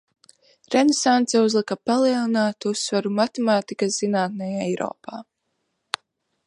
[0.75, 5.21] Renesanse uzlika palielinātu uzsvaru matemātikas zinātnei Eiropā.